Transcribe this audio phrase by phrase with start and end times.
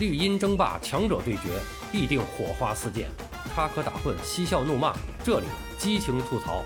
[0.00, 1.60] 绿茵争霸，强者对决，
[1.92, 3.10] 必定火花四溅，
[3.54, 5.46] 插科打诨，嬉笑怒骂，这里
[5.76, 6.64] 激情吐槽。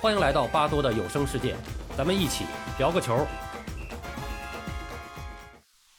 [0.00, 1.54] 欢迎来到巴多的有声世界，
[1.98, 2.46] 咱们一起
[2.78, 3.26] 聊个球。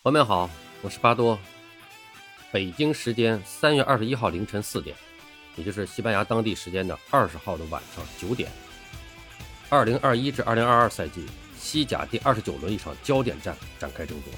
[0.01, 0.49] 朋友们好，
[0.81, 1.37] 我是巴多。
[2.51, 4.97] 北京时间三月二十一号凌晨四点，
[5.55, 8.49] 也就是西班牙当地时间的二十号的晚上九点，
[9.69, 11.23] 二零二一至二零二二赛季
[11.55, 14.33] 西甲第二十九轮一场焦点战展开争夺。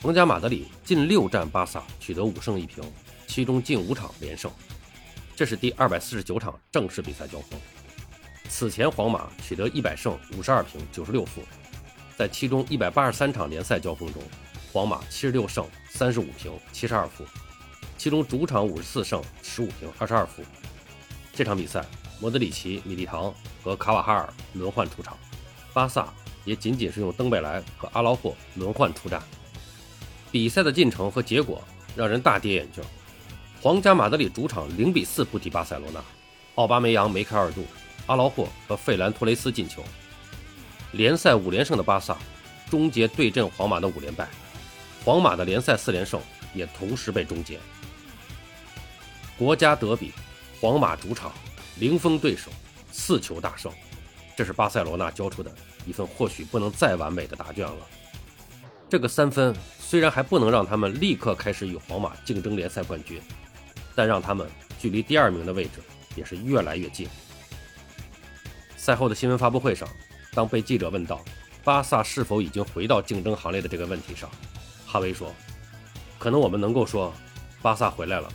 [0.00, 2.84] 皇家马德里近六战巴萨取得五胜一平，
[3.26, 4.48] 其中近五场连胜，
[5.34, 7.58] 这是第二百四十九场正式比赛交锋。
[8.48, 11.42] 此前皇马取得一百胜五十二平九十六负，
[12.16, 14.22] 在其中一百八十三场联赛交锋中，
[14.72, 17.24] 皇马七十六胜三十五平七十二负，
[17.96, 20.44] 其中主场五十四胜十五平二十二负。
[21.34, 21.84] 这场比赛，
[22.20, 25.18] 莫德里奇、米利唐和卡瓦哈尔轮换出场，
[25.72, 29.20] 巴萨也仅仅是用登贝莱和阿劳霍轮换出战。
[30.30, 31.62] 比赛的进程和结果
[31.96, 32.82] 让人大跌眼镜。
[33.60, 36.00] 皇家马德里主场零比四不敌巴塞罗那，
[36.54, 37.66] 奥巴梅扬梅开二度，
[38.06, 39.82] 阿劳霍和费兰托雷斯进球。
[40.92, 42.16] 联赛五连胜的巴萨
[42.70, 44.28] 终结对阵皇马的五连败，
[45.04, 46.20] 皇马的联赛四连胜
[46.54, 47.58] 也同时被终结。
[49.36, 50.12] 国家德比，
[50.60, 51.32] 皇马主场
[51.78, 52.50] 零封对手，
[52.92, 53.72] 四球大胜，
[54.36, 55.52] 这是巴塞罗那交出的
[55.84, 57.86] 一份或许不能再完美的答卷了。
[58.88, 59.54] 这个三分。
[59.80, 63.18] 虽然还不能让他们立刻开始与皇马竞争联赛冠军，
[63.94, 64.46] 但让他们
[64.78, 65.80] 距离第二名的位置
[66.14, 67.08] 也是越来越近。
[68.76, 69.88] 赛后的新闻发布会上，
[70.34, 71.24] 当被记者问到
[71.64, 74.28] 巴萨是否已经回到竞争行列的这个问题上，
[74.84, 75.34] 哈维说
[76.20, 77.10] ：“可能我们能够说，
[77.62, 78.28] 巴萨回来了，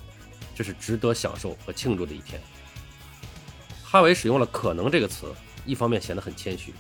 [0.56, 2.42] 这是值得享受和庆祝的一天。”
[3.86, 5.32] 哈维使用了“可能”这个词，
[5.68, 6.74] 一方面显得很谦虚，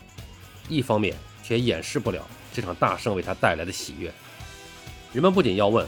[0.67, 4.13] 一方面却掩饰不了这场大胜为他带来的喜悦。
[5.11, 5.87] 人们不仅要问，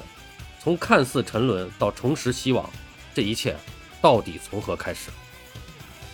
[0.59, 2.69] 从看似沉沦到重拾希望，
[3.13, 3.55] 这一切
[4.02, 5.11] 到底从何开始？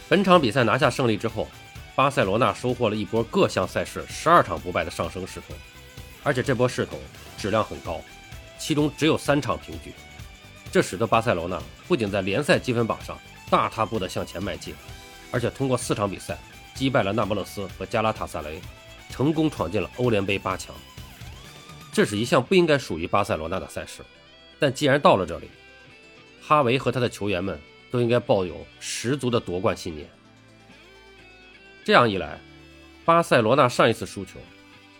[0.09, 1.47] 本场比赛拿下胜利之后，
[1.95, 5.55] 巴塞罗那收获了一波各项赛事十二场不败的上升势头，
[6.21, 6.99] 而且这波势头
[7.37, 8.01] 质量很高，
[8.59, 9.93] 其中只有三场平局。
[10.71, 13.17] 这使得巴塞罗那不仅在联赛积分榜上
[13.49, 14.73] 大踏步地向前迈进，
[15.31, 16.37] 而且通过四场比赛
[16.73, 18.61] 击败了那不勒斯和加拉塔萨雷，
[19.11, 20.73] 成功闯进了欧联杯八强。
[21.91, 24.01] 这是一项不应该属于巴塞罗那的赛事，
[24.57, 25.49] 但既然到了这里，
[26.41, 27.59] 哈维和他的球员们
[27.91, 30.09] 都应该抱有十足的夺冠信念。
[31.83, 32.39] 这样一来，
[33.03, 34.39] 巴塞罗那上一次输球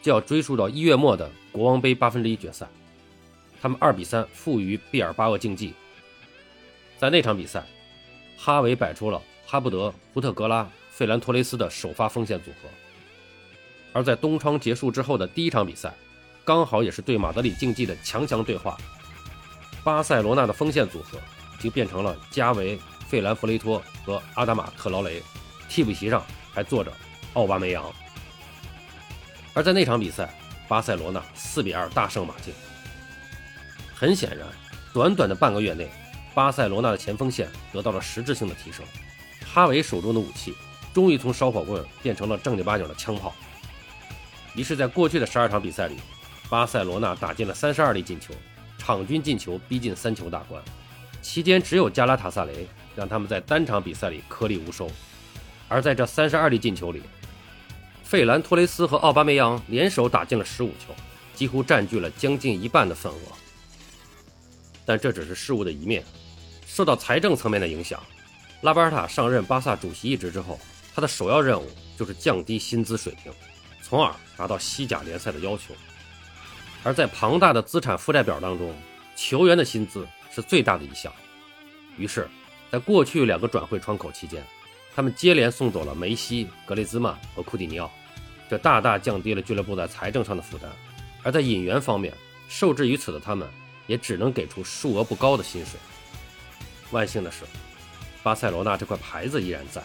[0.02, 2.68] 就要追溯到一月末的国王杯八分之一决赛，
[3.62, 5.74] 他们二比三负于毕尔巴鄂竞技。
[6.98, 7.66] 在那场比赛，
[8.38, 12.70] 哈维摆出了哈布德、胡特格拉、费兰托雷斯的首发锋线组合，
[13.94, 15.94] 而在冬窗结束之后的第一场比赛。
[16.44, 18.76] 刚好也是对马德里竞技的强强对话，
[19.84, 21.20] 巴塞罗那的锋线组合
[21.60, 25.22] 就变成了加维、费兰弗雷托和阿达马特劳雷，
[25.70, 26.92] 替补席上还坐着
[27.34, 27.86] 奥巴梅扬。
[29.54, 30.34] 而在那场比赛，
[30.68, 32.52] 巴塞罗那四比二大胜马竞。
[33.94, 34.48] 很显然，
[34.92, 35.88] 短短的半个月内，
[36.34, 38.84] 巴塞罗那的前锋线得到了实质性的提升，
[39.46, 40.56] 哈维手中的武器
[40.92, 43.32] 终于从烧火棍变成了正经八经的枪炮。
[44.56, 45.96] 于是，在过去的十二场比赛里，
[46.50, 48.34] 巴塞罗那打进了三十二粒进球，
[48.78, 50.62] 场均进球逼近三球大关。
[51.22, 54.90] 期间只有加拉塔萨雷让他们在单场比赛里颗粒无收。
[55.68, 57.02] 而在这三十二粒进球里，
[58.04, 60.94] 费兰托雷斯和奥巴梅扬联手打进了十五球，
[61.34, 63.18] 几乎占据了将近一半的份额。
[64.86, 66.04] 但这只是事物的一面。
[66.66, 68.02] 受到财政层面的影响，
[68.62, 70.60] 拉巴尔塔上任巴萨主席一职之后，
[70.96, 73.32] 他的首要任务就是降低薪资水平，
[73.92, 75.76] 从而达到西甲联赛的要求。
[76.82, 78.74] 而在庞大的资产负债表当中，
[79.18, 81.12] 球员的薪资是最大的一项。
[81.98, 82.26] 于是，
[82.72, 84.42] 在过去两个转会窗口期间，
[84.96, 87.92] 他们接连送走了梅西、格雷兹曼和库蒂尼奥，
[88.50, 90.72] 这大大降低了俱乐部在财政上的负担。
[91.22, 92.14] 而在引援方面，
[92.48, 93.46] 受制于此的他们
[93.88, 95.78] 也只能给出数额不高的薪水。
[96.92, 97.44] 万幸的是，
[98.24, 99.84] 巴塞罗那这块牌子依然在，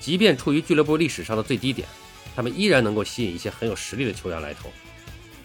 [0.00, 1.88] 即便处于俱乐部历史上的最低点，
[2.34, 4.70] 他们依然能够吸引一些很有实力的球员来投。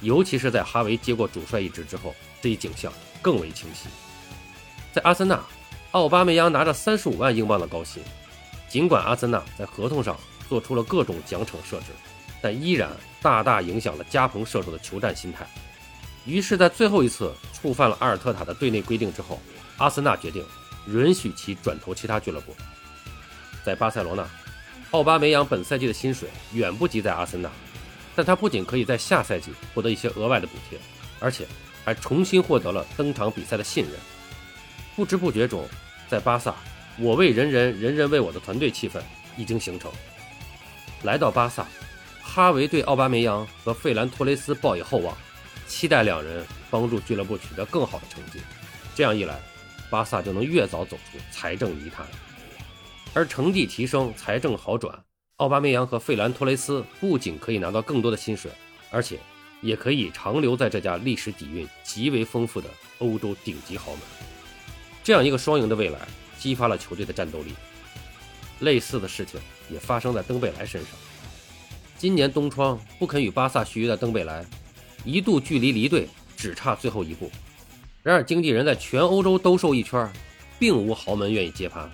[0.01, 2.91] 尤其是在哈维接过主帅一职之后，这一景象
[3.21, 3.87] 更为清晰。
[4.93, 5.43] 在阿森纳，
[5.91, 8.03] 奥巴梅扬拿着三十五万英镑的高薪，
[8.69, 10.17] 尽管阿森纳在合同上
[10.47, 11.87] 做出了各种奖惩设置，
[12.41, 12.89] 但依然
[13.21, 15.47] 大大影响了加蓬射手的求战心态。
[16.25, 19.39] 于是，在最后一次触犯了阿尔特塔的队内规定之后，
[19.77, 20.45] 阿森纳决定
[20.87, 22.55] 允许其转投其他俱乐部。
[23.63, 24.27] 在巴塞罗那，
[24.91, 27.49] 奥巴梅扬本赛季的薪水远不及在阿森纳。
[28.17, 30.79] 但他不仅可以在下赛季获得一些额外的补贴，
[31.19, 31.45] 而且
[31.83, 33.93] 还重新获得了登场比赛的信任。
[34.95, 35.67] 不知不觉中，
[36.07, 36.55] 在巴萨
[36.97, 39.01] “我为人人，人人为我”的团队气氛
[39.35, 39.91] 已经形成。
[41.03, 41.67] 来到巴萨，
[42.21, 45.13] 哈维对奥巴梅扬和费兰托雷斯抱以厚望，
[45.67, 48.39] 期待两人帮助俱乐部取得更好的成绩。
[48.95, 49.37] 这样一来，
[49.89, 52.07] 巴萨就能越早走出财政泥潭。
[53.15, 54.93] 而成绩提升，财政好转，
[55.37, 58.51] 奥巴梅扬和费兰托雷斯不仅可以拿到更多的薪水，
[58.91, 59.17] 而且
[59.61, 62.69] 也可以长留在这家历史底蕴极为丰富的
[62.99, 64.01] 欧洲顶级豪门。
[65.01, 65.99] 这样一个双赢的未来，
[66.37, 67.53] 激发了球队的战斗力。
[68.59, 69.39] 类似的事情
[69.69, 70.89] 也发生在登贝莱身上。
[71.97, 74.45] 今年冬窗不肯与巴萨续约的登贝莱，
[75.05, 77.31] 一度距离离队只差最后一步。
[78.03, 80.11] 然而，经纪人在全欧洲兜售一圈，
[80.59, 81.89] 并无豪门愿意接盘。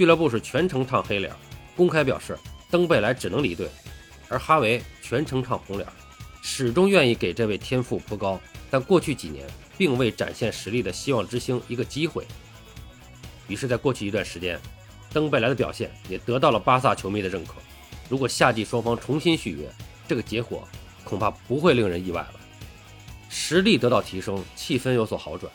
[0.00, 1.30] 俱乐部是全程唱黑脸，
[1.76, 2.34] 公开表示
[2.70, 3.66] 登贝莱只能离队；
[4.30, 5.86] 而哈维全程唱红脸，
[6.40, 12.26] 始终愿意给这位天赋颇高但过去几年并未展现实力的希望之星一个机会。
[13.46, 14.58] 于是，在过去一段时间，
[15.12, 17.56] 登贝莱的表现也得到了巴萨球迷的认可。
[18.08, 19.70] 如果夏季双方重新续约，
[20.08, 20.66] 这个结果
[21.04, 22.40] 恐怕不会令人意外了。
[23.28, 25.52] 实力得到提升，气氛有所好转，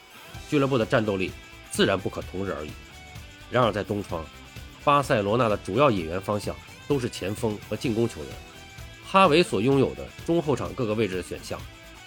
[0.47, 1.31] 俱乐部的战斗力
[1.71, 2.69] 自然不可同日而语。
[3.55, 4.25] 然而，在东窗，
[4.83, 6.53] 巴塞罗那的主要引援方向
[6.89, 8.29] 都是前锋和进攻球员。
[9.05, 11.57] 哈维所拥有的中后场各个位置的选项，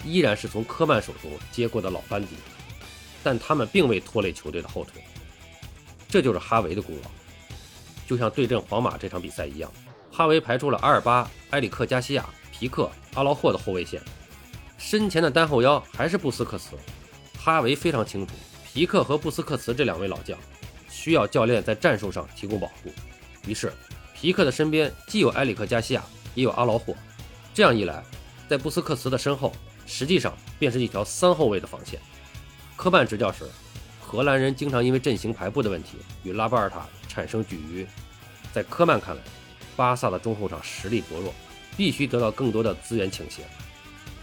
[0.05, 2.35] 依然是从科曼手中接过的老班底，
[3.23, 5.03] 但他们并未拖累球队的后腿。
[6.07, 7.09] 这就是哈维的功劳。
[8.05, 9.71] 就像对阵皇马这场比赛一样，
[10.11, 13.99] 哈维排出了阿尔巴、埃里克加西亚、皮克、阿劳霍的后卫线，
[14.77, 16.75] 身前的单后腰还是布斯克茨。
[17.35, 18.35] 哈维非常清楚，
[18.71, 20.37] 皮克和布斯克茨这两位老将
[20.89, 22.91] 需要教练在战术上提供保护，
[23.47, 23.71] 于是
[24.13, 26.03] 皮克的身边既有埃里克加西亚，
[26.35, 26.95] 也有阿劳霍。
[27.53, 28.03] 这样一来，
[28.47, 29.53] 在布斯克茨的身后，
[29.85, 31.99] 实际上便是一条三后卫的防线。
[32.75, 33.45] 科曼执教时，
[34.01, 36.85] 荷兰人经常因为阵型排布的问题与拉波尔塔。
[37.09, 37.87] 产生局余，
[38.53, 39.21] 在科曼看来，
[39.75, 41.33] 巴萨的中后场实力薄弱，
[41.75, 43.41] 必须得到更多的资源倾斜。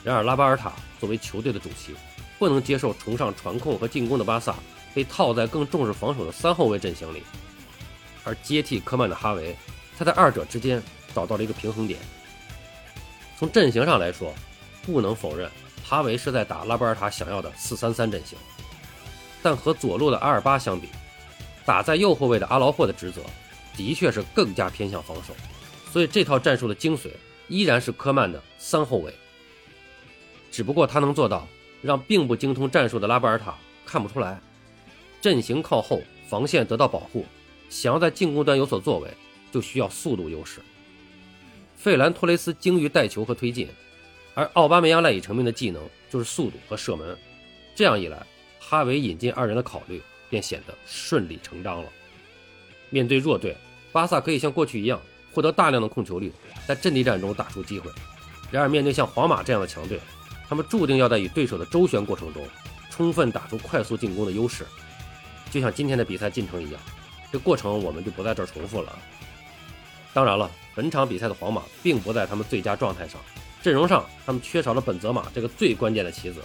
[0.05, 1.97] 然而，拉巴尔塔作为球队的主席，
[2.39, 4.55] 不能接受崇尚传控和进攻的巴萨
[4.97, 7.23] 被套在更重视防守的三后卫阵型里。
[8.25, 9.55] 而接替科曼的哈维，
[9.99, 10.83] 他在二者之间
[11.15, 12.01] 找到了一个平衡点。
[13.39, 14.33] 从阵型上来说，
[14.81, 15.51] 不能否认
[15.85, 18.39] 哈维是在打拉巴尔塔想要的四三三阵型，
[19.43, 20.89] 但和左路的阿尔巴相比，
[21.67, 23.21] 打在右后卫的阿劳霍的职责，
[23.77, 25.37] 的确是更加偏向防守，
[25.93, 27.11] 所以这套战术的精髓
[27.49, 29.15] 依然是科曼的三后卫。
[30.51, 31.47] 只不过他能做到
[31.83, 33.55] 让并不精通战术的拉波尔塔
[33.85, 34.41] 看不出来，
[35.27, 37.27] 阵型靠后，防线得到保护，
[37.69, 39.11] 想要在进攻端有所作为，
[39.51, 40.61] 就需要速度优势。
[41.77, 43.67] 费兰托雷斯精于带球和推进，
[44.35, 47.19] 而奥巴梅扬赖以成名的技能就是速度和射门。
[47.75, 48.25] 这样一来，
[48.61, 50.01] 哈维引进二人的考虑。
[50.29, 51.89] 便显得顺理成章了。
[52.91, 53.57] 面对弱队，
[53.93, 55.01] 巴萨可以像过去一样
[55.33, 56.33] 获得大量的控球率，
[56.67, 57.89] 在阵地战中打出机会。
[58.51, 60.01] 然而，面对像皇马这样的强队，
[60.49, 62.45] 他们注定要在与对手的周旋过程中，
[62.91, 64.67] 充分打出快速进攻的优势。
[65.57, 66.79] 就像今天的比赛进程一样，
[67.33, 68.95] 这过程我们就不在这儿重复了。
[70.13, 73.19] 当然了，本场比赛的皇马并不在他们最佳状态上，
[73.63, 76.43] 阵容上他们缺少了本泽马这个最关键的棋子，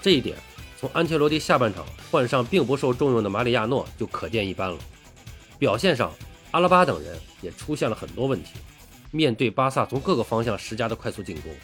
[0.00, 0.38] 这一点。
[0.78, 4.78] 从安切洛蒂下半场换上并不受重用的马里亚诺就可见一斑了。
[5.58, 6.10] 表现上，
[6.52, 8.52] 阿拉巴等人也出现了很多问题。
[9.10, 11.54] 面对巴萨从各个方向施加的快速进攻，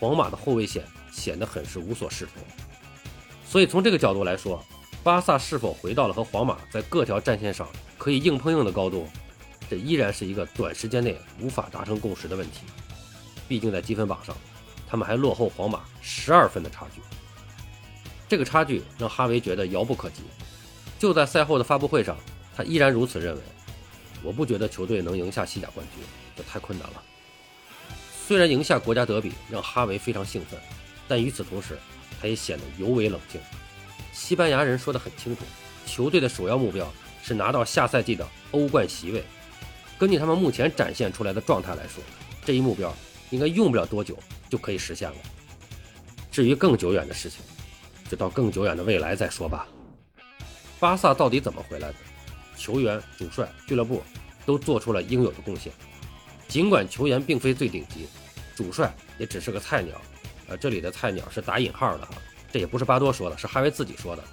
[0.00, 0.82] 皇马的后卫线
[1.12, 2.42] 显得很是无所适从。
[3.46, 4.60] 所以从这个角度来说，
[5.02, 7.66] 巴萨是否回到了和皇马在各条战线上
[7.96, 9.08] 可以硬碰硬的高度，
[9.68, 12.60] 这依然是一个短时间内无法达成共识的问题。
[13.48, 14.36] 毕竟在积分榜上，
[14.86, 17.00] 他们还落后皇马十二分的差距。
[18.28, 20.22] 这个差距让哈维觉得遥不可及。
[20.98, 22.16] 就在赛后的发布会上，
[22.54, 23.40] 他依然如此认为。
[24.22, 26.04] 我不觉得球队能赢下西甲冠军，
[26.36, 27.02] 这太困难了。
[28.26, 30.60] 虽然赢下国家德比让哈维非常兴奋，
[31.08, 31.78] 但与此同时，
[32.20, 33.40] 他也显得尤为冷静。
[34.20, 35.42] 西班牙人说得很清楚，
[35.86, 36.86] 球队的首要目标
[37.22, 39.24] 是拿到下赛季的欧冠席位。
[39.98, 42.04] 根据他们目前展现出来的状态来说，
[42.44, 42.94] 这一目标
[43.30, 44.16] 应该用不了多久
[44.50, 45.16] 就可以实现了。
[46.30, 47.40] 至于更久远的事情，
[48.10, 49.66] 就到更久远的未来再说吧。
[50.78, 51.94] 巴萨到底怎么回来的？
[52.56, 54.02] 球员、主帅、俱乐部
[54.44, 55.72] 都做出了应有的贡献。
[56.46, 58.06] 尽管球员并非最顶级，
[58.54, 59.98] 主帅也只是个菜鸟。
[60.46, 62.12] 呃，这里的菜鸟是打引号的哈，
[62.52, 64.24] 这也不是巴多说的，是哈维自己说的。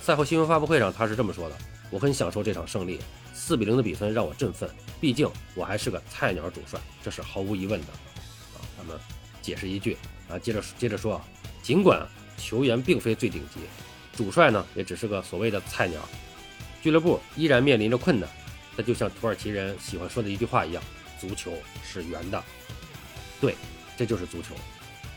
[0.00, 1.56] 赛后新闻发布会上他是这么说的
[1.90, 3.00] ：“我很享受这场胜利，
[3.34, 4.68] 四比零的比分让我振奋。
[5.00, 7.86] 毕竟我还是个菜鸟主帅，这是毫无疑问的。”
[8.54, 8.98] 啊，咱们
[9.42, 9.96] 解释一句
[10.28, 11.24] 啊，接着接着说啊，
[11.62, 12.06] 尽管。
[12.38, 13.60] 球员并非最顶级，
[14.14, 16.06] 主帅呢也只是个所谓的菜鸟，
[16.82, 18.28] 俱乐部依然面临着困难。
[18.76, 20.82] 那就像土耳其人喜欢说的一句话一样
[21.18, 21.50] ：“足球
[21.82, 22.44] 是圆的。”
[23.40, 23.54] 对，
[23.96, 24.54] 这就是足球，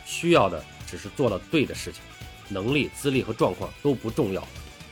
[0.05, 2.01] 需要的只是做了对的事情，
[2.49, 4.45] 能力、资历和状况都不重要，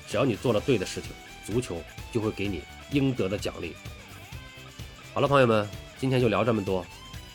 [0.07, 1.11] 只要你做了对的事情，
[1.45, 2.61] 足球就会给你
[2.91, 3.75] 应得的奖励。
[5.13, 5.67] 好了，朋友们，
[5.99, 6.85] 今天就聊这么多，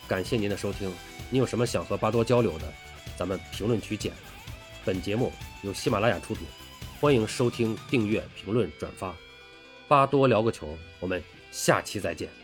[0.07, 0.91] 感谢您的收听。
[1.31, 2.73] 你有什么想和巴多交流的，
[3.17, 4.13] 咱们评论区见。
[4.85, 6.47] 本节目由喜马拉雅出品，
[7.01, 9.15] 欢迎收听、订阅、评论、转发。
[9.89, 12.42] 巴多聊个球，我们下期再见。